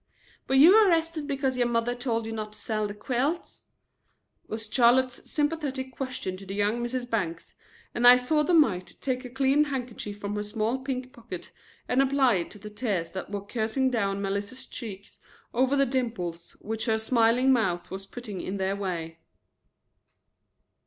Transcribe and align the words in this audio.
"Were 0.47 0.55
you 0.55 0.75
arrested 0.83 1.27
because 1.27 1.57
your 1.57 1.67
mother 1.67 1.93
told 1.93 2.25
you 2.25 2.31
not 2.31 2.53
to 2.53 2.57
sell 2.59 2.87
the 2.87 2.95
quilts?" 2.95 3.65
was 4.47 4.67
Charlotte's 4.67 5.29
sympathetic 5.29 5.95
question 5.95 6.35
to 6.37 6.45
the 6.47 6.55
young 6.55 6.83
Mrs. 6.83 7.07
Bangs; 7.07 7.53
and 7.93 8.07
I 8.07 8.17
saw 8.17 8.41
the 8.41 8.55
mite 8.55 8.95
take 8.99 9.23
a 9.25 9.29
clean 9.29 9.65
handkerchief 9.65 10.17
from 10.17 10.33
her 10.37 10.41
small 10.41 10.79
pink 10.79 11.13
pocket 11.13 11.51
and 11.87 12.01
apply 12.01 12.37
it 12.37 12.49
to 12.49 12.57
the 12.57 12.71
tears 12.71 13.11
that 13.11 13.29
were 13.29 13.41
coursing 13.45 13.91
down 13.91 14.23
Melissa's 14.23 14.65
cheeks 14.65 15.19
over 15.53 15.75
the 15.75 15.85
dimples 15.85 16.57
which 16.59 16.87
her 16.87 16.97
smiling 16.97 17.53
mouth 17.53 17.91
was 17.91 18.07
putting 18.07 18.41
in 18.41 18.57
their 18.57 18.75
way. 18.75 19.19